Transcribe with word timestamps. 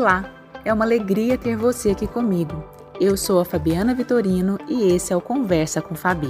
Olá, 0.00 0.32
é 0.64 0.72
uma 0.72 0.84
alegria 0.84 1.36
ter 1.36 1.56
você 1.56 1.90
aqui 1.90 2.06
comigo. 2.06 2.62
Eu 3.00 3.16
sou 3.16 3.40
a 3.40 3.44
Fabiana 3.44 3.96
Vitorino 3.96 4.56
e 4.68 4.92
esse 4.92 5.12
é 5.12 5.16
o 5.16 5.20
Conversa 5.20 5.82
com 5.82 5.96
Fabi, 5.96 6.28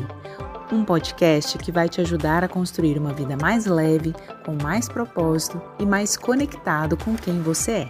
um 0.73 0.83
podcast 0.87 1.59
que 1.59 1.71
vai 1.71 1.87
te 1.87 2.01
ajudar 2.01 2.43
a 2.43 2.49
construir 2.49 2.97
uma 2.97 3.13
vida 3.13 3.37
mais 3.37 3.67
leve, 3.67 4.15
com 4.43 4.57
mais 4.63 4.89
propósito 4.89 5.61
e 5.79 5.85
mais 5.85 6.17
conectado 6.17 6.97
com 6.97 7.15
quem 7.15 7.43
você 7.43 7.73
é. 7.73 7.89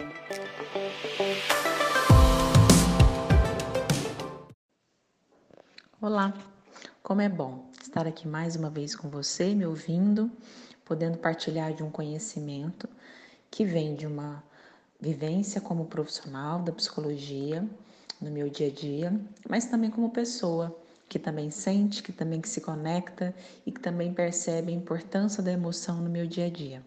Olá, 6.01 6.35
como 7.05 7.21
é 7.21 7.29
bom 7.29 7.71
estar 7.81 8.05
aqui 8.05 8.27
mais 8.27 8.57
uma 8.57 8.69
vez 8.69 8.97
com 8.97 9.09
você, 9.09 9.55
me 9.55 9.65
ouvindo, 9.65 10.29
podendo 10.85 11.19
partilhar 11.19 11.73
de 11.73 11.85
um 11.85 11.91
conhecimento 11.91 12.89
que 13.49 13.65
vem 13.65 13.95
de 13.95 14.09
uma 14.09 14.43
vivência 15.01 15.61
como 15.61 15.87
profissional 15.87 16.61
da 16.63 16.73
psicologia 16.73 17.65
no 18.21 18.31
meu 18.31 18.49
dia 18.49 18.67
a 18.67 18.71
dia, 18.71 19.21
mas 19.49 19.67
também 19.67 19.91
como 19.91 20.11
pessoa 20.11 20.77
que 21.09 21.19
também 21.19 21.51
sente, 21.51 22.03
que 22.03 22.13
também 22.13 22.41
que 22.41 22.49
se 22.49 22.61
conecta 22.61 23.35
e 23.65 23.73
que 23.73 23.81
também 23.81 24.13
percebe 24.13 24.73
a 24.73 24.75
importância 24.75 25.43
da 25.43 25.53
emoção 25.53 26.01
no 26.03 26.11
meu 26.11 26.27
dia 26.27 26.47
a 26.47 26.51
dia. 26.51 26.83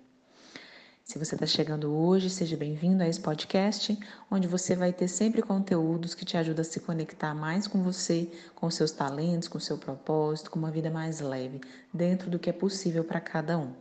Se 1.04 1.18
você 1.18 1.36
está 1.36 1.46
chegando 1.46 1.92
hoje, 1.92 2.30
seja 2.30 2.56
bem-vindo 2.56 3.04
a 3.04 3.08
esse 3.08 3.20
podcast, 3.20 3.98
onde 4.30 4.48
você 4.48 4.76
vai 4.76 4.94
ter 4.94 5.08
sempre 5.08 5.42
conteúdos 5.42 6.14
que 6.14 6.23
te 6.23 6.38
ajudam 6.38 6.62
a 6.62 6.64
se 6.64 6.80
conectar 6.80 7.34
mais 7.34 7.68
com 7.68 7.84
você, 7.84 8.32
com 8.56 8.70
seus 8.70 8.92
talentos, 8.92 9.48
com 9.48 9.59
seu 9.59 9.78
propósito, 9.78 10.52
com 10.52 10.59
uma 10.59 10.72
vida 10.72 10.90
mais 10.90 11.20
leve, 11.20 11.59
dentro 11.94 12.30
do 12.30 12.40
que 12.40 12.50
é 12.50 12.54
possível 12.54 13.04
para 13.04 13.20
cada 13.20 13.58
um. 13.58 13.73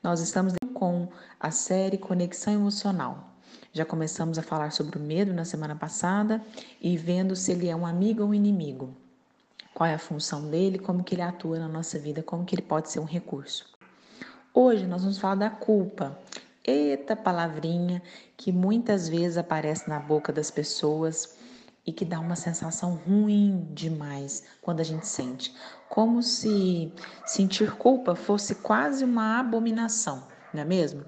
Nós 0.00 0.20
estamos 0.20 0.57
com 0.78 1.08
a 1.40 1.50
série 1.50 1.98
Conexão 1.98 2.54
Emocional. 2.54 3.30
Já 3.72 3.84
começamos 3.84 4.38
a 4.38 4.44
falar 4.44 4.70
sobre 4.70 4.96
o 4.96 5.00
medo 5.00 5.34
na 5.34 5.44
semana 5.44 5.74
passada 5.74 6.40
e 6.80 6.96
vendo 6.96 7.34
se 7.34 7.50
ele 7.50 7.68
é 7.68 7.74
um 7.74 7.84
amigo 7.84 8.22
ou 8.22 8.28
um 8.28 8.34
inimigo. 8.34 8.94
Qual 9.74 9.88
é 9.88 9.94
a 9.94 9.98
função 9.98 10.48
dele, 10.48 10.78
como 10.78 11.02
que 11.02 11.16
ele 11.16 11.22
atua 11.22 11.58
na 11.58 11.66
nossa 11.66 11.98
vida, 11.98 12.22
como 12.22 12.44
que 12.44 12.54
ele 12.54 12.62
pode 12.62 12.92
ser 12.92 13.00
um 13.00 13.04
recurso. 13.04 13.66
Hoje 14.54 14.86
nós 14.86 15.02
vamos 15.02 15.18
falar 15.18 15.34
da 15.34 15.50
culpa. 15.50 16.16
Eita 16.64 17.16
palavrinha 17.16 18.00
que 18.36 18.52
muitas 18.52 19.08
vezes 19.08 19.36
aparece 19.36 19.88
na 19.88 19.98
boca 19.98 20.32
das 20.32 20.48
pessoas 20.48 21.36
e 21.84 21.92
que 21.92 22.04
dá 22.04 22.20
uma 22.20 22.36
sensação 22.36 22.94
ruim 22.94 23.66
demais 23.72 24.44
quando 24.62 24.78
a 24.78 24.84
gente 24.84 25.08
sente, 25.08 25.52
como 25.88 26.22
se 26.22 26.92
sentir 27.26 27.72
culpa 27.72 28.14
fosse 28.14 28.54
quase 28.56 29.04
uma 29.04 29.40
abominação, 29.40 30.22
não 30.52 30.62
é 30.62 30.64
mesmo? 30.64 31.04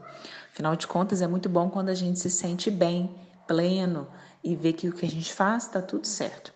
Afinal 0.53 0.77
de 0.77 0.87
contas, 0.87 1.23
é 1.23 1.27
muito 1.27 1.49
bom 1.49 1.71
quando 1.71 1.89
a 1.89 1.95
gente 1.95 2.19
se 2.19 2.31
sente 2.31 2.71
bem, 2.71 3.15
pleno 3.47 4.07
e 4.43 4.55
vê 4.55 4.73
que 4.73 4.89
o 4.89 4.93
que 4.93 5.07
a 5.07 5.11
gente 5.11 5.33
faz 5.33 5.65
está 5.65 5.81
tudo 5.83 6.07
certo. 6.07 6.53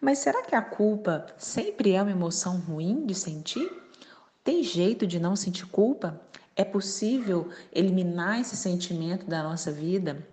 Mas 0.00 0.18
será 0.18 0.42
que 0.42 0.54
a 0.54 0.62
culpa 0.62 1.26
sempre 1.38 1.92
é 1.92 2.02
uma 2.02 2.10
emoção 2.10 2.58
ruim 2.58 3.06
de 3.06 3.14
sentir? 3.14 3.70
Tem 4.44 4.62
jeito 4.62 5.06
de 5.06 5.18
não 5.18 5.34
sentir 5.34 5.66
culpa? 5.66 6.20
É 6.54 6.64
possível 6.64 7.48
eliminar 7.72 8.40
esse 8.40 8.56
sentimento 8.56 9.26
da 9.26 9.42
nossa 9.42 9.72
vida? 9.72 10.26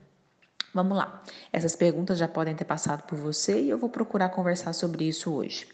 Vamos 0.73 0.97
lá. 0.97 1.23
Essas 1.51 1.75
perguntas 1.75 2.17
já 2.17 2.27
podem 2.27 2.55
ter 2.55 2.65
passado 2.65 3.03
por 3.03 3.17
você 3.17 3.61
e 3.61 3.69
eu 3.69 3.77
vou 3.77 3.89
procurar 3.89 4.29
conversar 4.29 4.73
sobre 4.73 5.05
isso 5.05 5.31
hoje. 5.31 5.67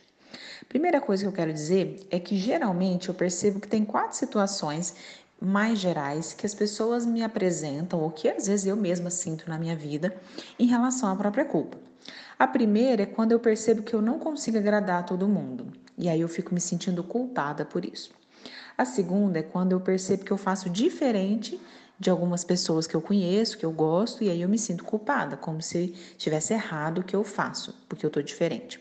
Primeira 0.67 1.02
coisa 1.02 1.23
que 1.23 1.28
eu 1.28 1.33
quero 1.33 1.54
dizer 1.54 2.06
é 2.11 2.20
que 2.20 2.38
geralmente 2.38 3.09
eu 3.09 3.16
percebo 3.16 3.59
que 3.59 3.67
tem 3.67 3.83
quatro 3.83 4.16
situações 4.17 4.94
mais 5.42 5.80
gerais 5.80 6.34
que 6.34 6.45
as 6.45 6.54
pessoas 6.54 7.06
me 7.06 7.23
apresentam 7.23 8.02
ou 8.02 8.12
que 8.12 8.28
às 8.28 8.48
vezes 8.48 8.66
eu 8.66 8.76
mesma 8.76 9.09
sinto 9.09 9.50
na 9.50 9.58
minha 9.58 9.76
vida 9.76 10.16
em 10.58 10.68
relação 10.68 11.09
à 11.09 11.16
própria 11.16 11.45
culpa. 11.45 11.78
A 12.38 12.48
primeira 12.48 13.04
é 13.04 13.06
quando 13.06 13.32
eu 13.32 13.40
percebo 13.40 13.84
que 13.84 13.94
eu 13.94 14.02
não 14.02 14.20
consigo 14.20 14.58
agradar 14.58 15.00
a 15.00 15.04
todo 15.04 15.27
mundo 15.27 15.72
e 15.98 16.08
aí 16.08 16.22
eu 16.22 16.30
fico 16.30 16.54
me 16.54 16.61
sentindo 16.61 17.04
culpada 17.04 17.66
por 17.66 17.83
isso. 17.86 18.11
A 18.77 18.86
segunda 18.86 19.39
é 19.39 19.44
quando 19.44 19.73
eu 19.73 19.82
percebo 19.82 20.23
que 20.23 20.32
eu 20.32 20.38
faço 20.38 20.70
diferente 20.70 21.60
de 22.00 22.10
algumas 22.10 22.45
pessoas 22.45 22.88
que 22.88 22.95
eu 22.95 23.02
conheço, 23.02 23.58
que 23.58 23.66
eu 23.66 23.71
gosto, 23.73 24.23
e 24.23 24.30
aí 24.30 24.42
eu 24.42 24.48
me 24.48 24.58
sinto 24.58 24.86
culpada, 24.86 25.36
como 25.36 25.61
se 25.61 25.89
tivesse 26.17 26.54
errado 26.54 27.00
o 27.00 27.04
que 27.04 27.14
eu 27.14 27.26
faço, 27.26 27.76
porque 27.89 28.06
eu 28.06 28.08
estou 28.08 28.23
diferente. 28.23 28.80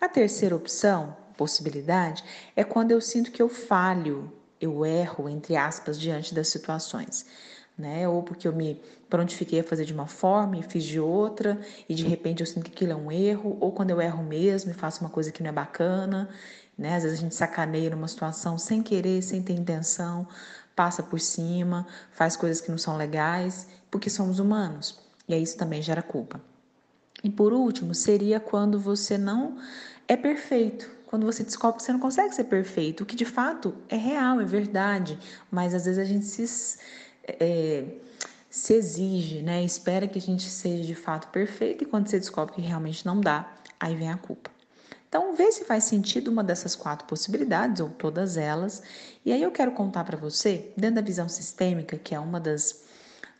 A 0.00 0.08
terceira 0.08 0.56
opção, 0.56 1.14
possibilidade, 1.36 2.24
é 2.56 2.64
quando 2.64 2.90
eu 2.90 3.00
sinto 3.02 3.30
que 3.30 3.42
eu 3.42 3.50
falho, 3.50 4.32
eu 4.62 4.86
erro, 4.86 5.28
entre 5.28 5.56
aspas, 5.56 5.98
diante 6.00 6.32
das 6.34 6.48
situações. 6.48 7.26
Né? 7.76 8.08
Ou 8.08 8.22
porque 8.22 8.46
eu 8.46 8.52
me 8.52 8.80
prontifiquei 9.08 9.60
a 9.60 9.64
fazer 9.64 9.84
de 9.84 9.92
uma 9.92 10.06
forma 10.06 10.56
e 10.56 10.62
fiz 10.62 10.84
de 10.84 11.00
outra, 11.00 11.60
e 11.88 11.94
de 11.94 12.04
repente 12.04 12.40
eu 12.40 12.46
sinto 12.46 12.64
que 12.64 12.70
aquilo 12.70 12.92
é 12.92 12.96
um 12.96 13.10
erro, 13.10 13.56
ou 13.60 13.72
quando 13.72 13.90
eu 13.90 14.00
erro 14.00 14.22
mesmo 14.22 14.70
e 14.70 14.74
faço 14.74 15.00
uma 15.00 15.10
coisa 15.10 15.32
que 15.32 15.42
não 15.42 15.50
é 15.50 15.52
bacana, 15.52 16.28
né? 16.78 16.96
Às 16.96 17.02
vezes 17.02 17.18
a 17.18 17.22
gente 17.22 17.34
sacaneia 17.34 17.90
numa 17.90 18.08
situação 18.08 18.56
sem 18.56 18.82
querer, 18.82 19.22
sem 19.22 19.42
ter 19.42 19.54
intenção, 19.54 20.26
passa 20.76 21.02
por 21.02 21.20
cima, 21.20 21.86
faz 22.12 22.36
coisas 22.36 22.60
que 22.60 22.70
não 22.70 22.78
são 22.78 22.96
legais, 22.96 23.68
porque 23.90 24.08
somos 24.08 24.38
humanos. 24.38 24.98
E 25.28 25.34
aí 25.34 25.42
isso 25.42 25.56
também 25.56 25.82
gera 25.82 26.02
culpa. 26.02 26.40
E 27.22 27.30
por 27.30 27.52
último, 27.52 27.94
seria 27.94 28.40
quando 28.40 28.80
você 28.80 29.16
não 29.18 29.58
é 30.08 30.16
perfeito, 30.16 30.90
quando 31.12 31.26
você 31.26 31.44
descobre 31.44 31.76
que 31.76 31.84
você 31.84 31.92
não 31.92 32.00
consegue 32.00 32.34
ser 32.34 32.44
perfeito, 32.44 33.02
o 33.02 33.06
que 33.06 33.14
de 33.14 33.26
fato 33.26 33.74
é 33.86 33.96
real, 33.96 34.40
é 34.40 34.46
verdade, 34.46 35.18
mas 35.50 35.74
às 35.74 35.84
vezes 35.84 35.98
a 35.98 36.04
gente 36.04 36.24
se, 36.24 36.78
é, 37.24 37.84
se 38.48 38.72
exige, 38.72 39.42
né? 39.42 39.62
Espera 39.62 40.08
que 40.08 40.18
a 40.18 40.22
gente 40.22 40.48
seja 40.48 40.82
de 40.82 40.94
fato 40.94 41.28
perfeito 41.28 41.84
e 41.84 41.86
quando 41.86 42.08
você 42.08 42.18
descobre 42.18 42.54
que 42.54 42.62
realmente 42.62 43.04
não 43.04 43.20
dá, 43.20 43.46
aí 43.78 43.94
vem 43.94 44.10
a 44.10 44.16
culpa. 44.16 44.50
Então, 45.06 45.36
vê 45.36 45.52
se 45.52 45.66
faz 45.66 45.84
sentido 45.84 46.30
uma 46.30 46.42
dessas 46.42 46.74
quatro 46.74 47.06
possibilidades 47.06 47.82
ou 47.82 47.90
todas 47.90 48.38
elas. 48.38 48.82
E 49.22 49.34
aí 49.34 49.42
eu 49.42 49.50
quero 49.50 49.72
contar 49.72 50.04
para 50.04 50.16
você, 50.16 50.72
dentro 50.78 50.94
da 50.94 51.02
visão 51.02 51.28
sistêmica, 51.28 51.98
que 51.98 52.14
é 52.14 52.18
uma 52.18 52.40
das, 52.40 52.84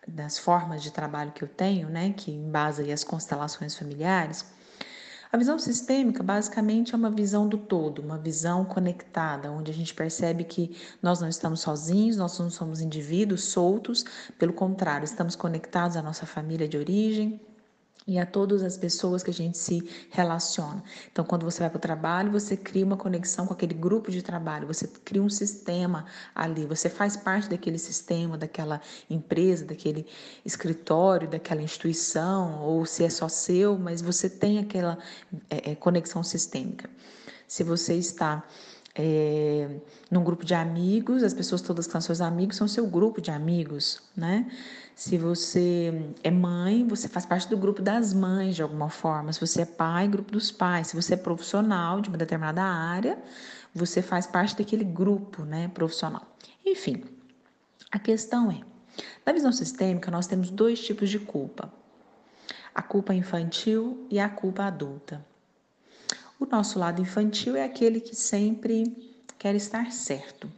das 0.07 0.39
formas 0.39 0.83
de 0.83 0.91
trabalho 0.91 1.33
que 1.33 1.43
eu 1.43 1.49
tenho, 1.49 1.89
né, 1.89 2.13
que 2.15 2.31
embasa 2.31 2.83
as 2.93 3.03
constelações 3.03 3.75
familiares. 3.75 4.45
A 5.33 5.39
visão 5.39 5.59
sistêmica 5.59 6.23
basicamente 6.23 6.93
é 6.93 6.97
uma 6.97 7.11
visão 7.11 7.49
do 7.49 7.57
todo, 7.57 8.03
uma 8.03 8.19
visão 8.19 8.67
conectada, 8.67 9.51
onde 9.51 9.71
a 9.71 9.75
gente 9.75 9.95
percebe 9.95 10.45
que 10.45 10.77
nós 11.01 11.23
não 11.23 11.29
estamos 11.29 11.61
sozinhos, 11.61 12.19
nós 12.19 12.39
não 12.39 12.51
somos 12.51 12.83
indivíduos 12.83 13.45
soltos, 13.45 14.05
pelo 14.39 14.53
contrário, 14.53 15.07
estamos 15.07 15.35
conectados 15.35 15.97
à 15.97 16.03
nossa 16.03 16.27
família 16.27 16.69
de 16.69 16.77
origem, 16.77 17.41
e 18.07 18.19
a 18.19 18.27
todas 18.27 18.63
as 18.63 18.77
pessoas 18.77 19.23
que 19.23 19.31
a 19.31 19.35
gente 19.35 19.57
se 19.57 19.89
relaciona. 20.11 20.83
Então, 21.11 21.25
quando 21.25 21.45
você 21.45 21.61
vai 21.61 21.71
para 21.71 21.79
o 21.79 21.81
trabalho, 21.81 22.33
você 22.33 22.57
cria 22.57 22.85
uma 22.85 22.97
conexão 22.97 23.47
com 23.47 23.53
aquele 23.53 23.75
grupo 23.75 24.11
de 24.11 24.23
trabalho, 24.23 24.67
você 24.67 24.89
cria 25.05 25.23
um 25.23 25.31
sistema 25.31 26.07
ali, 26.35 26.67
você 26.67 26.89
faz 26.89 27.17
parte 27.17 27.49
daquele 27.49 27.79
sistema, 27.79 28.37
daquela 28.37 28.81
empresa, 29.09 29.65
daquele 29.65 30.07
escritório, 30.45 31.29
daquela 31.29 31.63
instituição, 31.63 32.63
ou 32.63 32.85
se 32.85 33.05
é 33.05 33.11
só 33.11 33.29
seu, 33.29 33.79
mas 33.79 34.03
você 34.03 34.29
tem 34.29 34.59
aquela 34.59 34.99
é, 35.49 35.73
é 35.73 35.75
conexão 35.75 36.23
sistêmica. 36.23 36.91
Se 37.47 37.63
você 37.63 37.95
está 37.95 38.43
é, 38.95 39.69
num 40.11 40.23
grupo 40.23 40.45
de 40.45 40.55
amigos, 40.55 41.23
as 41.23 41.33
pessoas 41.33 41.63
todas 41.63 41.87
que 41.87 41.93
são 41.93 42.01
seus 42.01 42.21
amigos 42.21 42.57
são 42.57 42.69
seu 42.69 42.87
grupo 42.87 43.21
de 43.21 43.31
amigos, 43.31 44.03
né? 44.17 44.51
Se 44.95 45.17
você 45.17 46.13
é 46.23 46.31
mãe, 46.31 46.87
você 46.87 47.09
faz 47.09 47.25
parte 47.25 47.49
do 47.49 47.57
grupo 47.57 47.81
das 47.81 48.13
mães 48.13 48.55
de 48.55 48.63
alguma 48.63 48.89
forma. 48.89 49.33
Se 49.33 49.41
você 49.41 49.63
é 49.63 49.67
pai, 49.67 50.07
grupo 50.07 50.33
dos 50.33 50.53
pais. 50.53 50.89
Se 50.89 50.97
você 50.97 51.15
é 51.15 51.17
profissional 51.17 52.01
de 52.01 52.09
uma 52.09 52.19
determinada 52.19 52.63
área, 52.63 53.19
você 53.75 54.03
faz 54.03 54.27
parte 54.27 54.57
daquele 54.57 54.85
grupo, 54.85 55.45
né, 55.45 55.69
profissional. 55.69 56.27
Enfim, 56.65 57.03
a 57.91 57.99
questão 57.99 58.51
é, 58.51 58.61
na 59.25 59.33
visão 59.33 59.51
sistêmica 59.51 60.11
nós 60.11 60.27
temos 60.27 60.51
dois 60.51 60.85
tipos 60.85 61.09
de 61.11 61.19
culpa: 61.19 61.73
a 62.75 62.83
culpa 62.83 63.15
infantil 63.15 64.07
e 64.11 64.19
a 64.19 64.29
culpa 64.29 64.65
adulta. 64.65 65.25
O 66.39 66.47
nosso 66.47 66.79
lado 66.79 67.01
infantil 67.01 67.57
é 67.57 67.65
aquele 67.65 68.01
que 68.01 68.15
sempre 68.15 69.15
quer 69.39 69.55
estar 69.55 69.91
certo, 69.93 70.51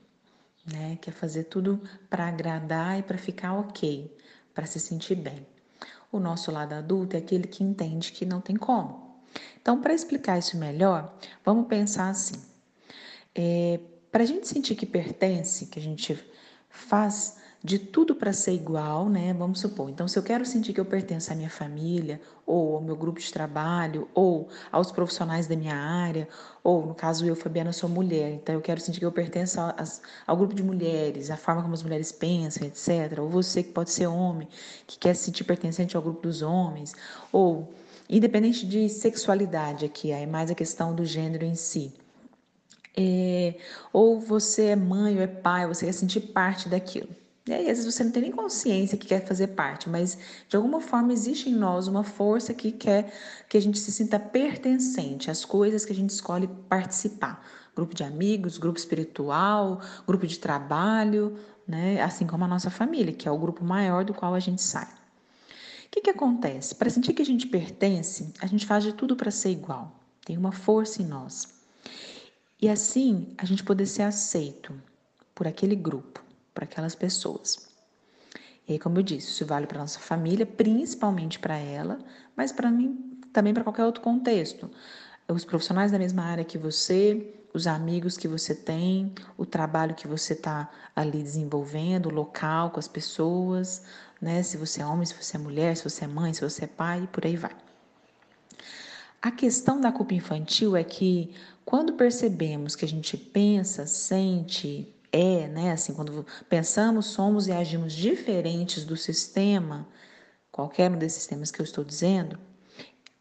né? 0.66 0.98
Quer 1.00 1.12
fazer 1.12 1.44
tudo 1.44 1.80
para 2.08 2.28
agradar 2.28 2.98
e 2.98 3.02
para 3.02 3.18
ficar 3.18 3.54
ok, 3.54 4.14
para 4.54 4.66
se 4.66 4.80
sentir 4.80 5.16
bem. 5.16 5.46
O 6.10 6.18
nosso 6.18 6.50
lado 6.50 6.74
adulto 6.74 7.16
é 7.16 7.18
aquele 7.18 7.46
que 7.46 7.64
entende 7.64 8.12
que 8.12 8.24
não 8.24 8.40
tem 8.40 8.56
como. 8.56 9.20
Então, 9.60 9.80
para 9.80 9.92
explicar 9.92 10.38
isso 10.38 10.56
melhor, 10.56 11.12
vamos 11.44 11.66
pensar 11.66 12.08
assim: 12.08 12.40
é, 13.34 13.80
para 14.12 14.22
a 14.22 14.26
gente 14.26 14.46
sentir 14.46 14.74
que 14.76 14.86
pertence, 14.86 15.66
que 15.66 15.78
a 15.78 15.82
gente 15.82 16.18
faz 16.68 17.38
de 17.64 17.78
tudo 17.78 18.14
para 18.14 18.30
ser 18.30 18.52
igual, 18.52 19.08
né? 19.08 19.32
Vamos 19.32 19.60
supor. 19.60 19.88
Então, 19.88 20.06
se 20.06 20.18
eu 20.18 20.22
quero 20.22 20.44
sentir 20.44 20.74
que 20.74 20.80
eu 20.80 20.84
pertenço 20.84 21.32
à 21.32 21.34
minha 21.34 21.48
família, 21.48 22.20
ou 22.44 22.76
ao 22.76 22.82
meu 22.82 22.94
grupo 22.94 23.18
de 23.18 23.32
trabalho, 23.32 24.06
ou 24.14 24.50
aos 24.70 24.92
profissionais 24.92 25.46
da 25.46 25.56
minha 25.56 25.74
área, 25.74 26.28
ou 26.62 26.84
no 26.84 26.94
caso 26.94 27.24
eu, 27.24 27.34
Fabiana, 27.34 27.72
sou 27.72 27.88
mulher, 27.88 28.32
então 28.32 28.54
eu 28.54 28.60
quero 28.60 28.80
sentir 28.82 29.00
que 29.00 29.06
eu 29.06 29.12
pertenço 29.12 29.58
ao 30.26 30.36
grupo 30.36 30.54
de 30.54 30.62
mulheres, 30.62 31.30
a 31.30 31.38
forma 31.38 31.62
como 31.62 31.72
as 31.72 31.82
mulheres 31.82 32.12
pensam, 32.12 32.66
etc. 32.66 33.18
Ou 33.18 33.30
você 33.30 33.62
que 33.62 33.72
pode 33.72 33.90
ser 33.90 34.08
homem, 34.08 34.46
que 34.86 34.98
quer 34.98 35.14
se 35.16 35.24
sentir 35.24 35.44
pertencente 35.44 35.96
ao 35.96 36.02
grupo 36.02 36.20
dos 36.20 36.42
homens, 36.42 36.92
ou 37.32 37.72
independente 38.10 38.66
de 38.66 38.90
sexualidade 38.90 39.86
aqui, 39.86 40.12
é 40.12 40.26
mais 40.26 40.50
a 40.50 40.54
questão 40.54 40.94
do 40.94 41.06
gênero 41.06 41.46
em 41.46 41.54
si. 41.54 41.94
É, 42.94 43.54
ou 43.90 44.20
você 44.20 44.66
é 44.66 44.76
mãe 44.76 45.16
ou 45.16 45.22
é 45.22 45.26
pai, 45.26 45.66
você 45.66 45.86
quer 45.86 45.92
sentir 45.92 46.20
parte 46.20 46.68
daquilo. 46.68 47.23
E 47.46 47.52
aí, 47.52 47.70
às 47.70 47.76
vezes 47.76 47.92
você 47.94 48.02
não 48.02 48.10
tem 48.10 48.22
nem 48.22 48.32
consciência 48.32 48.96
que 48.96 49.06
quer 49.06 49.26
fazer 49.26 49.48
parte, 49.48 49.86
mas 49.86 50.16
de 50.48 50.56
alguma 50.56 50.80
forma 50.80 51.12
existe 51.12 51.50
em 51.50 51.54
nós 51.54 51.86
uma 51.86 52.02
força 52.02 52.54
que 52.54 52.72
quer 52.72 53.12
que 53.50 53.58
a 53.58 53.60
gente 53.60 53.78
se 53.78 53.92
sinta 53.92 54.18
pertencente 54.18 55.30
às 55.30 55.44
coisas 55.44 55.84
que 55.84 55.92
a 55.92 55.94
gente 55.94 56.08
escolhe 56.08 56.48
participar. 56.70 57.46
Grupo 57.76 57.94
de 57.94 58.02
amigos, 58.02 58.56
grupo 58.56 58.78
espiritual, 58.78 59.82
grupo 60.06 60.26
de 60.26 60.38
trabalho, 60.38 61.38
né? 61.68 62.00
assim 62.00 62.26
como 62.26 62.44
a 62.44 62.48
nossa 62.48 62.70
família, 62.70 63.12
que 63.12 63.28
é 63.28 63.30
o 63.30 63.38
grupo 63.38 63.62
maior 63.62 64.06
do 64.06 64.14
qual 64.14 64.32
a 64.32 64.40
gente 64.40 64.62
sai. 64.62 64.88
O 64.88 65.90
que, 65.90 66.00
que 66.00 66.10
acontece? 66.10 66.74
Para 66.74 66.88
sentir 66.88 67.12
que 67.12 67.20
a 67.20 67.26
gente 67.26 67.46
pertence, 67.46 68.32
a 68.40 68.46
gente 68.46 68.64
faz 68.64 68.84
de 68.84 68.94
tudo 68.94 69.16
para 69.16 69.30
ser 69.30 69.50
igual. 69.50 70.00
Tem 70.24 70.38
uma 70.38 70.50
força 70.50 71.02
em 71.02 71.06
nós. 71.06 71.46
E 72.58 72.70
assim 72.70 73.34
a 73.36 73.44
gente 73.44 73.62
poder 73.62 73.84
ser 73.84 74.02
aceito 74.02 74.72
por 75.34 75.46
aquele 75.46 75.76
grupo 75.76 76.23
para 76.54 76.64
aquelas 76.64 76.94
pessoas. 76.94 77.68
E 78.66 78.72
aí, 78.72 78.78
como 78.78 78.98
eu 78.98 79.02
disse, 79.02 79.28
isso 79.28 79.44
vale 79.44 79.66
para 79.66 79.78
nossa 79.78 79.98
família, 79.98 80.46
principalmente 80.46 81.38
para 81.38 81.56
ela, 81.56 81.98
mas 82.34 82.52
para 82.52 82.70
mim 82.70 83.18
também 83.32 83.52
para 83.52 83.64
qualquer 83.64 83.84
outro 83.84 84.00
contexto. 84.00 84.70
Os 85.28 85.44
profissionais 85.44 85.90
da 85.90 85.98
mesma 85.98 86.22
área 86.22 86.44
que 86.44 86.56
você, 86.56 87.34
os 87.52 87.66
amigos 87.66 88.16
que 88.16 88.28
você 88.28 88.54
tem, 88.54 89.12
o 89.36 89.44
trabalho 89.44 89.94
que 89.94 90.06
você 90.06 90.32
está 90.32 90.70
ali 90.94 91.22
desenvolvendo, 91.22 92.06
o 92.06 92.12
local 92.12 92.70
com 92.70 92.78
as 92.78 92.88
pessoas, 92.88 93.82
né? 94.20 94.42
Se 94.42 94.56
você 94.56 94.80
é 94.80 94.86
homem, 94.86 95.04
se 95.04 95.14
você 95.14 95.36
é 95.36 95.40
mulher, 95.40 95.76
se 95.76 95.84
você 95.84 96.04
é 96.04 96.08
mãe, 96.08 96.32
se 96.32 96.40
você 96.40 96.64
é 96.64 96.68
pai, 96.68 97.08
por 97.12 97.26
aí 97.26 97.36
vai. 97.36 97.54
A 99.20 99.30
questão 99.30 99.80
da 99.80 99.90
culpa 99.90 100.14
infantil 100.14 100.76
é 100.76 100.84
que 100.84 101.34
quando 101.64 101.94
percebemos 101.94 102.76
que 102.76 102.84
a 102.84 102.88
gente 102.88 103.16
pensa, 103.16 103.86
sente, 103.86 104.92
é, 105.14 105.46
né? 105.46 105.70
Assim, 105.70 105.94
quando 105.94 106.26
pensamos, 106.48 107.06
somos 107.06 107.46
e 107.46 107.52
agimos 107.52 107.92
diferentes 107.92 108.84
do 108.84 108.96
sistema, 108.96 109.86
qualquer 110.50 110.90
um 110.90 110.98
desses 110.98 111.18
sistemas 111.18 111.52
que 111.52 111.60
eu 111.60 111.64
estou 111.64 111.84
dizendo, 111.84 112.36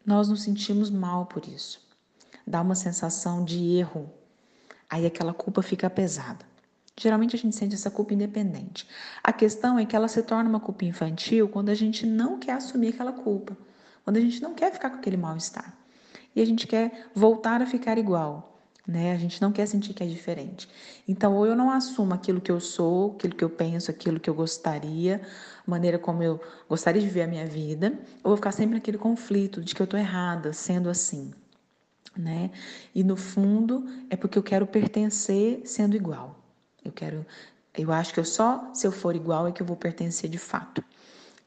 nós 0.04 0.28
nos 0.28 0.42
sentimos 0.42 0.90
mal 0.90 1.26
por 1.26 1.46
isso. 1.46 1.80
Dá 2.44 2.60
uma 2.60 2.74
sensação 2.74 3.44
de 3.44 3.76
erro. 3.76 4.12
Aí 4.90 5.06
aquela 5.06 5.32
culpa 5.32 5.62
fica 5.62 5.88
pesada. 5.88 6.44
Geralmente 6.98 7.36
a 7.36 7.38
gente 7.38 7.54
sente 7.54 7.76
essa 7.76 7.90
culpa 7.90 8.12
independente. 8.12 8.88
A 9.22 9.32
questão 9.32 9.78
é 9.78 9.86
que 9.86 9.94
ela 9.94 10.08
se 10.08 10.22
torna 10.22 10.50
uma 10.50 10.60
culpa 10.60 10.84
infantil 10.84 11.48
quando 11.48 11.68
a 11.68 11.74
gente 11.74 12.04
não 12.04 12.40
quer 12.40 12.54
assumir 12.54 12.88
aquela 12.88 13.12
culpa, 13.12 13.56
quando 14.02 14.16
a 14.16 14.20
gente 14.20 14.42
não 14.42 14.52
quer 14.52 14.72
ficar 14.72 14.90
com 14.90 14.96
aquele 14.96 15.16
mal-estar. 15.16 15.76
E 16.34 16.42
a 16.42 16.44
gente 16.44 16.66
quer 16.66 17.08
voltar 17.14 17.62
a 17.62 17.66
ficar 17.66 17.98
igual 17.98 18.53
né? 18.86 19.12
A 19.12 19.16
gente 19.16 19.40
não 19.40 19.50
quer 19.50 19.66
sentir 19.66 19.94
que 19.94 20.02
é 20.02 20.06
diferente. 20.06 20.68
Então, 21.08 21.34
ou 21.34 21.46
eu 21.46 21.56
não 21.56 21.70
assumo 21.70 22.12
aquilo 22.14 22.40
que 22.40 22.52
eu 22.52 22.60
sou, 22.60 23.12
aquilo 23.12 23.34
que 23.34 23.44
eu 23.44 23.50
penso, 23.50 23.90
aquilo 23.90 24.20
que 24.20 24.28
eu 24.28 24.34
gostaria, 24.34 25.22
maneira 25.66 25.98
como 25.98 26.22
eu 26.22 26.40
gostaria 26.68 27.00
de 27.00 27.06
viver 27.06 27.22
a 27.22 27.26
minha 27.26 27.46
vida, 27.46 27.98
ou 28.22 28.30
vou 28.30 28.36
ficar 28.36 28.52
sempre 28.52 28.74
naquele 28.74 28.98
conflito 28.98 29.62
de 29.62 29.74
que 29.74 29.80
eu 29.80 29.84
estou 29.84 29.98
errada 29.98 30.52
sendo 30.52 30.90
assim, 30.90 31.32
né? 32.16 32.50
E 32.94 33.02
no 33.02 33.16
fundo 33.16 33.86
é 34.10 34.16
porque 34.16 34.38
eu 34.38 34.42
quero 34.42 34.66
pertencer 34.66 35.62
sendo 35.64 35.96
igual. 35.96 36.38
Eu 36.84 36.92
quero, 36.92 37.24
eu 37.76 37.90
acho 37.92 38.12
que 38.12 38.20
eu 38.20 38.24
só 38.24 38.70
se 38.74 38.86
eu 38.86 38.92
for 38.92 39.16
igual 39.16 39.48
é 39.48 39.52
que 39.52 39.62
eu 39.62 39.66
vou 39.66 39.76
pertencer 39.76 40.28
de 40.28 40.38
fato. 40.38 40.84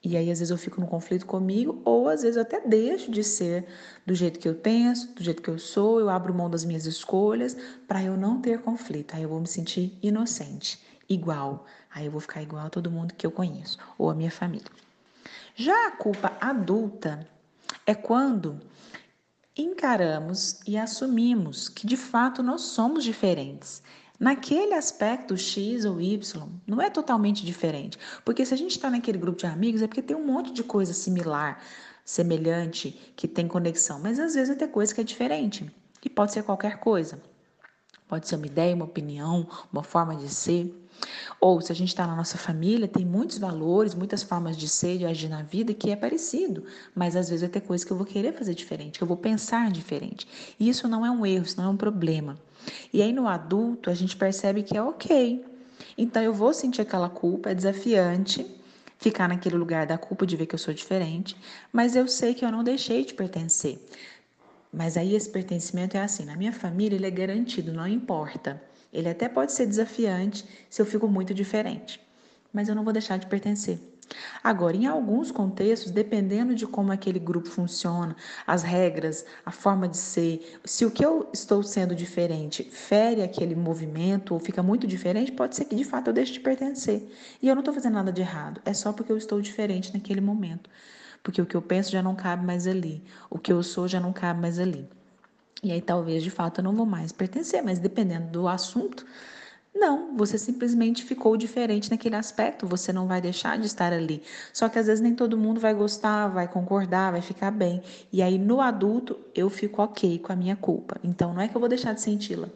E 0.08 0.16
aí, 0.16 0.32
às 0.32 0.40
vezes, 0.40 0.52
eu 0.52 0.58
fico 0.58 0.80
no 0.80 0.88
conflito 0.88 1.26
comigo, 1.26 1.82
ou 1.84 2.08
às 2.08 2.22
vezes 2.22 2.38
eu 2.38 2.44
até 2.44 2.62
deixo 2.62 3.12
de 3.12 3.22
ser 3.26 3.66
do 4.06 4.16
jeito 4.16 4.40
que 4.40 4.48
eu 4.48 4.56
penso, 4.56 5.14
do 5.14 5.22
jeito 5.22 5.42
que 5.42 5.50
eu 5.50 5.60
sou, 5.60 6.00
eu 6.00 6.10
abro 6.10 6.34
mão 6.34 6.50
das 6.50 6.64
minhas 6.64 6.86
escolhas 6.86 7.58
para 7.86 8.02
eu 8.02 8.16
não 8.16 8.40
ter 8.40 8.62
conflito. 8.62 9.16
Aí 9.16 9.24
eu 9.24 9.30
vou 9.30 9.42
me 9.42 9.48
sentir 9.48 9.98
inocente, 10.02 10.80
igual. 11.10 11.66
Aí 11.94 12.06
eu 12.06 12.12
vou 12.12 12.22
ficar 12.22 12.42
igual 12.42 12.66
a 12.66 12.70
todo 12.70 12.90
mundo 12.90 13.14
que 13.16 13.28
eu 13.28 13.32
conheço, 13.32 13.78
ou 13.98 14.10
a 14.10 14.16
minha 14.16 14.32
família. 14.32 14.72
Já 15.54 15.88
a 15.88 15.92
culpa 15.92 16.38
adulta 16.40 17.28
é 17.86 17.94
quando 17.94 18.62
encaramos 19.58 20.60
e 20.66 20.78
assumimos 20.78 21.68
que 21.68 21.86
de 21.86 21.98
fato 21.98 22.42
nós 22.42 22.62
somos 22.62 23.04
diferentes 23.04 23.84
Naquele 24.20 24.74
aspecto 24.74 25.38
X 25.38 25.86
ou 25.86 26.02
Y, 26.02 26.50
não 26.66 26.82
é 26.82 26.90
totalmente 26.90 27.46
diferente. 27.46 28.00
Porque 28.26 28.46
se 28.46 28.54
a 28.54 28.58
gente 28.58 28.72
está 28.72 28.90
naquele 28.90 29.18
grupo 29.18 29.38
de 29.38 29.46
amigos, 29.46 29.82
é 29.82 29.88
porque 29.88 30.02
tem 30.02 30.18
um 30.18 30.26
monte 30.26 30.52
de 30.52 30.64
coisa 30.64 30.92
similar, 30.92 31.62
semelhante, 32.04 33.14
que 33.16 33.28
tem 33.28 33.48
conexão. 33.48 34.00
Mas 34.00 34.20
às 34.20 34.34
vezes 34.34 34.50
vai 34.50 34.58
ter 34.58 34.70
coisa 34.70 34.94
que 34.94 35.02
é 35.02 35.04
diferente. 35.04 35.72
E 36.04 36.10
pode 36.10 36.32
ser 36.32 36.44
qualquer 36.44 36.80
coisa. 36.80 37.22
Pode 38.08 38.28
ser 38.28 38.38
uma 38.38 38.48
ideia, 38.48 38.74
uma 38.74 38.86
opinião, 38.86 39.48
uma 39.72 39.84
forma 39.84 40.16
de 40.16 40.30
ser. 40.30 40.74
Ou 41.40 41.62
se 41.62 41.72
a 41.72 41.76
gente 41.76 41.90
está 41.90 42.08
na 42.08 42.16
nossa 42.16 42.38
família, 42.38 42.88
tem 42.88 43.06
muitos 43.06 43.38
valores, 43.38 43.94
muitas 43.94 44.24
formas 44.24 44.58
de 44.58 44.68
ser, 44.68 44.98
de 44.98 45.06
agir 45.06 45.30
na 45.30 45.44
vida 45.44 45.74
que 45.74 45.92
é 45.92 45.96
parecido, 45.96 46.64
mas 46.96 47.16
às 47.16 47.30
vezes 47.30 47.42
vai 47.42 47.50
ter 47.50 47.62
coisas 47.62 47.86
que 47.86 47.92
eu 47.92 47.98
vou 47.98 48.06
querer 48.06 48.34
fazer 48.34 48.54
diferente, 48.54 48.98
que 48.98 49.04
eu 49.04 49.08
vou 49.08 49.18
pensar 49.18 49.70
diferente. 49.72 50.28
E 50.60 50.68
isso 50.68 50.88
não 50.88 51.06
é 51.06 51.12
um 51.12 51.26
erro, 51.26 51.46
isso 51.46 51.58
não 51.58 51.66
é 51.66 51.70
um 51.70 51.78
problema. 51.78 52.38
E 52.92 53.02
aí 53.02 53.14
no 53.14 53.28
adulto 53.28 53.90
a 53.90 53.94
gente 53.94 54.16
percebe 54.18 54.64
que 54.64 54.76
é 54.76 54.82
ok. 54.82 55.46
Então 55.98 56.22
eu 56.22 56.34
vou 56.34 56.54
sentir 56.54 56.82
aquela 56.82 57.10
culpa, 57.10 57.52
é 57.52 57.56
desafiante 57.56 58.46
ficar 58.98 59.28
naquele 59.30 59.56
lugar 59.56 59.86
da 59.86 59.98
culpa 59.98 60.26
de 60.26 60.36
ver 60.36 60.48
que 60.48 60.56
eu 60.56 60.60
sou 60.60 60.74
diferente, 60.74 61.38
mas 61.72 61.96
eu 61.96 62.08
sei 62.08 62.34
que 62.34 62.44
eu 62.44 62.52
não 62.52 62.64
deixei 62.64 63.06
de 63.06 63.14
pertencer. 63.14 63.80
Mas 64.74 64.98
aí 64.98 65.16
esse 65.16 65.30
pertencimento 65.30 65.96
é 65.96 66.02
assim, 66.02 66.26
na 66.26 66.36
minha 66.36 66.52
família 66.52 66.96
ele 66.96 67.06
é 67.06 67.12
garantido, 67.12 67.72
não 67.72 67.88
importa. 67.88 68.62
Ele 68.98 69.10
até 69.10 69.30
pode 69.30 69.52
ser 69.52 69.68
desafiante 69.68 70.44
se 70.72 70.82
eu 70.82 70.86
fico 70.86 71.08
muito 71.08 71.32
diferente, 71.32 72.02
mas 72.52 72.68
eu 72.68 72.74
não 72.74 72.84
vou 72.84 72.92
deixar 72.92 73.18
de 73.18 73.28
pertencer. 73.28 73.80
Agora, 74.44 74.76
em 74.76 74.88
alguns 74.88 75.30
contextos, 75.30 75.92
dependendo 75.92 76.56
de 76.56 76.66
como 76.66 76.92
aquele 76.92 77.20
grupo 77.20 77.48
funciona, 77.48 78.16
as 78.48 78.64
regras, 78.64 79.24
a 79.46 79.52
forma 79.52 79.88
de 79.88 79.98
ser, 79.98 80.60
se 80.66 80.84
o 80.84 80.90
que 80.90 81.06
eu 81.06 81.30
estou 81.32 81.62
sendo 81.62 81.94
diferente 81.94 82.64
fere 82.64 83.22
aquele 83.22 83.54
movimento 83.54 84.34
ou 84.34 84.40
fica 84.40 84.64
muito 84.64 84.88
diferente, 84.88 85.32
pode 85.32 85.56
ser 85.56 85.66
que 85.66 85.76
de 85.76 85.84
fato 85.84 86.08
eu 86.08 86.14
deixe 86.14 86.34
de 86.34 86.40
pertencer. 86.40 87.08
E 87.40 87.48
eu 87.48 87.54
não 87.54 87.62
estou 87.62 87.76
fazendo 87.76 87.94
nada 87.94 88.12
de 88.12 88.22
errado, 88.22 88.60
é 88.66 88.74
só 88.74 88.92
porque 88.92 89.12
eu 89.12 89.18
estou 89.18 89.40
diferente 89.40 89.94
naquele 89.94 90.22
momento. 90.22 90.72
Porque 91.22 91.40
o 91.40 91.46
que 91.46 91.56
eu 91.56 91.62
penso 91.62 91.92
já 91.92 92.02
não 92.02 92.16
cabe 92.16 92.44
mais 92.44 92.66
ali, 92.66 93.04
o 93.30 93.38
que 93.38 93.54
eu 93.54 93.62
sou 93.62 93.88
já 93.88 94.00
não 94.00 94.12
cabe 94.12 94.42
mais 94.42 94.58
ali. 94.58 94.90
E 95.64 95.72
aí 95.72 95.82
talvez 95.82 96.24
de 96.24 96.30
fato 96.30 96.60
eu 96.60 96.64
não 96.64 96.76
vou 96.76 96.86
mais 96.86 97.12
pertencer, 97.12 97.64
mas 97.64 97.80
dependendo 97.80 98.28
do 98.28 98.48
assunto, 98.48 99.06
não, 99.74 100.18
você 100.18 100.38
simplesmente 100.38 101.04
ficou 101.04 101.38
diferente 101.38 101.92
naquele 101.92 102.16
aspecto, 102.16 102.66
você 102.66 102.92
não 102.92 103.08
vai 103.08 103.22
deixar 103.22 103.58
de 103.60 103.68
estar 103.68 103.94
ali. 103.94 104.24
Só 104.52 104.68
que 104.68 104.80
às 104.80 104.88
vezes 104.88 105.02
nem 105.02 105.14
todo 105.14 105.38
mundo 105.38 105.60
vai 105.60 105.74
gostar, 105.74 106.28
vai 106.28 106.48
concordar, 106.48 107.12
vai 107.12 107.22
ficar 107.22 107.52
bem. 107.52 107.82
E 108.12 108.22
aí 108.22 108.38
no 108.40 108.60
adulto 108.60 109.20
eu 109.36 109.50
fico 109.50 109.82
ok 109.82 110.20
com 110.20 110.34
a 110.34 110.36
minha 110.36 110.56
culpa. 110.56 111.00
Então 111.04 111.34
não 111.34 111.42
é 111.42 111.48
que 111.48 111.56
eu 111.56 111.60
vou 111.60 111.70
deixar 111.70 111.94
de 111.94 112.02
senti-la, 112.02 112.50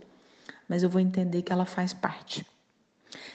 mas 0.68 0.84
eu 0.84 0.90
vou 0.90 1.00
entender 1.00 1.42
que 1.44 1.54
ela 1.54 1.66
faz 1.66 1.94
parte. 1.94 2.46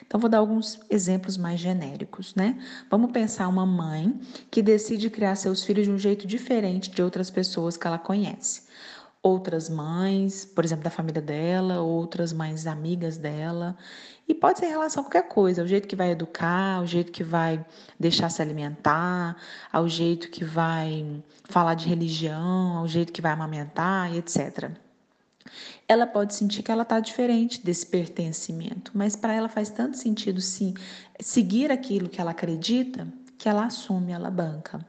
Então, 0.06 0.18
vou 0.20 0.30
dar 0.30 0.38
alguns 0.38 0.80
exemplos 0.88 1.36
mais 1.36 1.60
genéricos, 1.60 2.34
né? 2.34 2.58
Vamos 2.88 3.10
pensar 3.10 3.48
uma 3.48 3.66
mãe 3.66 4.18
que 4.50 4.62
decide 4.62 5.10
criar 5.10 5.34
seus 5.34 5.64
filhos 5.64 5.84
de 5.84 5.92
um 5.92 5.98
jeito 5.98 6.26
diferente 6.26 6.90
de 6.90 7.02
outras 7.02 7.28
pessoas 7.28 7.76
que 7.76 7.86
ela 7.86 7.98
conhece 7.98 8.62
outras 9.26 9.68
mães, 9.68 10.44
por 10.44 10.64
exemplo, 10.64 10.84
da 10.84 10.90
família 10.90 11.20
dela, 11.20 11.80
outras 11.80 12.32
mães 12.32 12.64
amigas 12.64 13.16
dela. 13.16 13.76
E 14.28 14.34
pode 14.34 14.60
ser 14.60 14.66
em 14.66 14.70
relação 14.70 15.00
a 15.00 15.04
qualquer 15.04 15.28
coisa, 15.28 15.64
o 15.64 15.66
jeito 15.66 15.88
que 15.88 15.96
vai 15.96 16.10
educar, 16.10 16.80
o 16.80 16.86
jeito 16.86 17.10
que 17.10 17.24
vai 17.24 17.64
deixar 17.98 18.28
se 18.28 18.40
alimentar, 18.40 19.36
ao 19.72 19.88
jeito 19.88 20.30
que 20.30 20.44
vai 20.44 21.22
falar 21.44 21.74
de 21.74 21.88
religião, 21.88 22.76
ao 22.78 22.86
jeito 22.86 23.12
que 23.12 23.20
vai 23.20 23.32
amamentar 23.32 24.14
etc. 24.14 24.70
Ela 25.88 26.06
pode 26.06 26.34
sentir 26.34 26.62
que 26.62 26.70
ela 26.70 26.82
está 26.82 27.00
diferente 27.00 27.64
desse 27.64 27.86
pertencimento, 27.86 28.92
mas 28.94 29.16
para 29.16 29.32
ela 29.32 29.48
faz 29.48 29.70
tanto 29.70 29.96
sentido 29.96 30.40
sim 30.40 30.74
seguir 31.20 31.70
aquilo 31.72 32.08
que 32.08 32.20
ela 32.20 32.30
acredita 32.30 33.06
que 33.38 33.48
ela 33.48 33.66
assume, 33.66 34.12
ela 34.12 34.30
banca. 34.30 34.80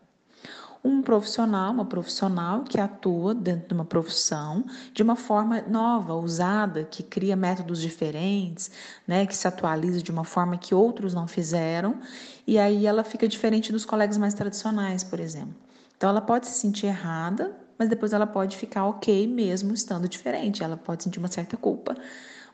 Um 0.84 1.02
profissional, 1.02 1.72
uma 1.72 1.86
profissional 1.86 2.64
que 2.64 2.80
atua 2.80 3.34
dentro 3.34 3.68
de 3.68 3.74
uma 3.74 3.86
profissão 3.86 4.66
de 4.94 5.04
uma 5.04 5.16
forma 5.16 5.62
nova, 5.62 6.14
usada, 6.14 6.84
que 6.84 7.04
cria 7.04 7.36
métodos 7.36 7.82
diferentes, 7.82 8.72
né, 9.08 9.26
que 9.26 9.36
se 9.36 9.48
atualiza 9.48 10.02
de 10.02 10.12
uma 10.12 10.24
forma 10.24 10.58
que 10.58 10.74
outros 10.74 11.14
não 11.14 11.28
fizeram, 11.28 12.00
e 12.46 12.58
aí 12.58 12.86
ela 12.86 13.04
fica 13.04 13.28
diferente 13.28 13.72
dos 13.72 13.86
colegas 13.86 14.18
mais 14.18 14.34
tradicionais, 14.34 15.04
por 15.04 15.20
exemplo. 15.20 15.56
Então 15.98 16.10
ela 16.10 16.22
pode 16.22 16.48
se 16.48 16.60
sentir 16.60 16.88
errada, 16.88 17.56
mas 17.78 17.90
depois 17.90 18.14
ela 18.14 18.28
pode 18.28 18.58
ficar 18.58 18.86
ok 18.86 19.28
mesmo 19.28 19.74
estando 19.74 20.08
diferente. 20.08 20.64
Ela 20.64 20.78
pode 20.78 21.04
sentir 21.04 21.20
uma 21.20 21.28
certa 21.28 21.58
culpa, 21.58 21.96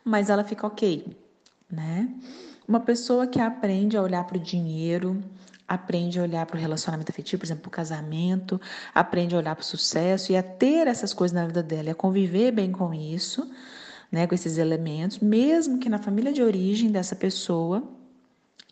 mas 0.04 0.30
ela 0.30 0.44
fica 0.44 0.68
ok, 0.68 1.16
né? 1.70 2.10
Uma 2.68 2.80
pessoa 2.80 3.28
que 3.28 3.40
aprende 3.40 3.98
a 3.98 4.02
olhar 4.02 4.24
para 4.26 4.38
o 4.38 4.40
dinheiro, 4.40 5.22
aprende 5.68 6.20
a 6.20 6.24
olhar 6.24 6.46
para 6.46 6.58
o 6.58 6.60
relacionamento 6.60 7.12
afetivo, 7.12 7.40
por 7.40 7.46
exemplo, 7.46 7.64
para 7.64 7.70
o 7.70 7.72
casamento, 7.72 8.60
aprende 8.94 9.36
a 9.36 9.38
olhar 9.38 9.56
para 9.56 9.64
o 9.64 9.66
sucesso 9.66 10.32
e 10.32 10.38
a 10.38 10.44
ter 10.44 10.88
essas 10.88 11.14
coisas 11.14 11.34
na 11.34 11.46
vida 11.46 11.64
dela, 11.64 11.92
a 11.92 11.96
conviver 11.96 12.52
bem 12.52 12.72
com 12.72 12.94
isso, 12.94 13.50
né, 14.12 14.28
com 14.28 14.36
esses 14.36 14.58
elementos, 14.58 15.20
mesmo 15.20 15.80
que 15.80 15.90
na 15.90 15.98
família 15.98 16.32
de 16.32 16.44
origem 16.44 16.92
dessa 16.92 17.16
pessoa 17.16 17.84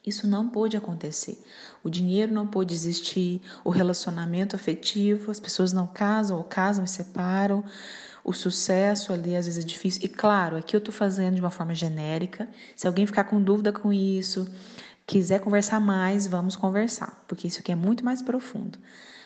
isso 0.06 0.28
não 0.28 0.50
pôde 0.50 0.76
acontecer. 0.76 1.40
O 1.84 1.90
dinheiro 1.90 2.34
não 2.34 2.48
pôde 2.48 2.74
existir, 2.74 3.42
o 3.64 3.70
relacionamento 3.70 4.56
afetivo, 4.56 5.30
as 5.30 5.40
pessoas 5.40 5.72
não 5.72 5.86
casam 5.86 6.38
ou 6.38 6.44
casam 6.44 6.84
e 6.84 6.88
separam, 6.88 7.64
o 8.24 8.34
sucesso 8.34 9.14
ali 9.14 9.36
às 9.36 9.46
vezes 9.46 9.64
é 9.64 9.68
difícil. 9.68 10.02
E 10.04 10.08
claro, 10.08 10.58
aqui 10.58 10.76
eu 10.76 10.80
estou 10.80 10.94
fazendo 10.94 11.36
de 11.36 11.42
uma 11.42 11.52
forma 11.52 11.74
genérica. 11.74 12.48
Se 12.76 12.88
alguém 12.88 13.06
ficar 13.06 13.26
com 13.26 13.42
dúvida 13.42 13.72
com 13.72 13.92
isso, 13.94 14.48
quiser 15.12 15.42
conversar 15.42 15.82
mais, 15.82 16.26
vamos 16.26 16.56
conversar, 16.56 17.22
porque 17.28 17.46
isso 17.46 17.60
aqui 17.60 17.70
é 17.70 17.76
muito 17.76 18.04
mais 18.04 18.22
profundo. 18.22 18.80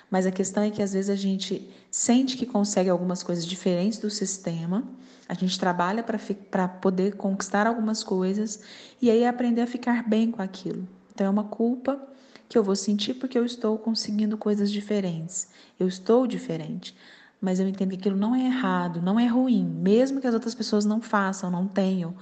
Mas 0.09 0.25
a 0.25 0.31
questão 0.31 0.63
é 0.63 0.71
que 0.71 0.81
às 0.81 0.93
vezes 0.93 1.11
a 1.11 1.15
gente 1.15 1.69
sente 1.91 2.35
que 2.35 2.45
consegue 2.47 2.89
algumas 2.89 3.21
coisas 3.21 3.45
diferentes 3.45 3.99
do 3.99 4.09
sistema, 4.09 4.83
a 5.29 5.35
gente 5.35 5.59
trabalha 5.59 6.03
para 6.03 6.67
poder 6.67 7.15
conquistar 7.17 7.67
algumas 7.67 8.03
coisas 8.03 8.63
e 8.99 9.11
aí 9.11 9.27
aprender 9.27 9.61
a 9.61 9.67
ficar 9.67 10.01
bem 10.09 10.31
com 10.31 10.41
aquilo. 10.41 10.87
Então 11.13 11.27
é 11.27 11.29
uma 11.29 11.43
culpa 11.43 12.01
que 12.49 12.57
eu 12.57 12.63
vou 12.63 12.75
sentir 12.75 13.13
porque 13.13 13.37
eu 13.37 13.45
estou 13.45 13.77
conseguindo 13.77 14.39
coisas 14.39 14.71
diferentes, 14.71 15.49
eu 15.79 15.87
estou 15.87 16.25
diferente. 16.25 16.97
Mas 17.39 17.59
eu 17.59 17.67
entendo 17.67 17.89
que 17.89 17.97
aquilo 17.97 18.17
não 18.17 18.33
é 18.33 18.43
errado, 18.43 19.03
não 19.03 19.19
é 19.19 19.27
ruim, 19.27 19.63
mesmo 19.63 20.19
que 20.19 20.25
as 20.25 20.33
outras 20.33 20.55
pessoas 20.55 20.83
não 20.83 20.99
façam, 20.99 21.51
não 21.51 21.67
tenham 21.67 22.15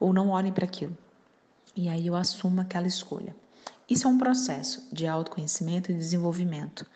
ou 0.00 0.14
não 0.14 0.30
olhem 0.30 0.50
para 0.50 0.64
aquilo. 0.64 0.96
E 1.74 1.88
aí 1.88 2.06
eu 2.06 2.14
assumo 2.14 2.60
aquela 2.60 2.86
escolha. 2.86 3.34
Isso 3.88 4.06
é 4.06 4.10
um 4.10 4.18
processo 4.18 4.88
de 4.92 5.06
autoconhecimento 5.06 5.90
e 5.90 5.94
desenvolvimento. 5.94 6.86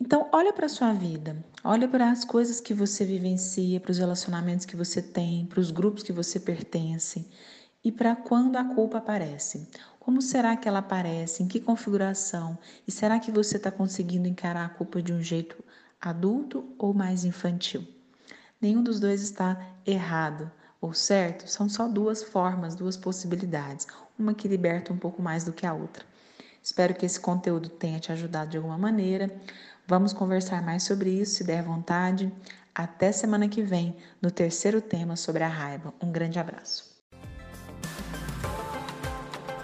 Então, 0.00 0.28
olha 0.32 0.52
para 0.52 0.66
a 0.66 0.68
sua 0.68 0.92
vida, 0.92 1.44
olha 1.64 1.88
para 1.88 2.10
as 2.10 2.24
coisas 2.24 2.60
que 2.60 2.72
você 2.72 3.04
vivencia, 3.04 3.80
para 3.80 3.90
os 3.90 3.98
relacionamentos 3.98 4.64
que 4.64 4.76
você 4.76 5.02
tem, 5.02 5.46
para 5.46 5.58
os 5.58 5.70
grupos 5.70 6.02
que 6.02 6.12
você 6.12 6.38
pertence 6.38 7.26
e 7.82 7.90
para 7.90 8.14
quando 8.14 8.56
a 8.56 8.64
culpa 8.64 8.98
aparece. 8.98 9.68
Como 9.98 10.22
será 10.22 10.56
que 10.56 10.68
ela 10.68 10.78
aparece? 10.78 11.42
Em 11.42 11.48
que 11.48 11.60
configuração? 11.60 12.56
E 12.86 12.92
será 12.92 13.18
que 13.18 13.32
você 13.32 13.56
está 13.56 13.70
conseguindo 13.70 14.28
encarar 14.28 14.66
a 14.66 14.68
culpa 14.68 15.02
de 15.02 15.12
um 15.12 15.20
jeito 15.20 15.62
adulto 16.00 16.64
ou 16.78 16.94
mais 16.94 17.24
infantil? 17.24 17.86
Nenhum 18.60 18.82
dos 18.82 19.00
dois 19.00 19.20
está 19.20 19.60
errado 19.86 20.50
ou 20.80 20.94
certo. 20.94 21.48
São 21.48 21.68
só 21.68 21.88
duas 21.88 22.22
formas, 22.22 22.74
duas 22.74 22.96
possibilidades, 22.96 23.86
uma 24.18 24.34
que 24.34 24.48
liberta 24.48 24.92
um 24.92 24.96
pouco 24.96 25.22
mais 25.22 25.44
do 25.44 25.52
que 25.52 25.66
a 25.66 25.74
outra. 25.74 26.04
Espero 26.62 26.94
que 26.94 27.06
esse 27.06 27.18
conteúdo 27.18 27.68
tenha 27.68 27.98
te 27.98 28.12
ajudado 28.12 28.50
de 28.50 28.56
alguma 28.56 28.78
maneira. 28.78 29.30
Vamos 29.86 30.12
conversar 30.12 30.62
mais 30.62 30.82
sobre 30.82 31.10
isso, 31.10 31.36
se 31.36 31.44
der 31.44 31.62
vontade. 31.62 32.32
Até 32.74 33.10
semana 33.10 33.48
que 33.48 33.62
vem, 33.62 33.96
no 34.20 34.30
terceiro 34.30 34.80
tema 34.80 35.16
sobre 35.16 35.42
a 35.42 35.48
raiva. 35.48 35.94
Um 36.02 36.12
grande 36.12 36.38
abraço. 36.38 36.96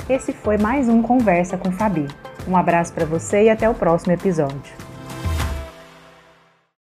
Esse 0.09 0.33
foi 0.33 0.59
mais 0.59 0.89
um 0.89 1.03
Conversa 1.03 1.57
com 1.57 1.73
Fabi. 1.73 2.07
Um 2.47 2.57
abraço 2.57 2.93
para 2.93 3.07
você 3.07 3.45
e 3.45 3.51
até 3.51 3.69
o 3.69 3.75
próximo 3.75 4.13
episódio. 4.13 4.84